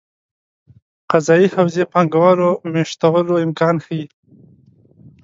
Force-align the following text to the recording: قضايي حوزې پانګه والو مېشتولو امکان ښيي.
قضايي 1.11 1.47
حوزې 1.55 1.83
پانګه 1.91 2.19
والو 2.23 2.49
مېشتولو 2.73 3.35
امکان 3.45 3.75
ښيي. 3.85 4.03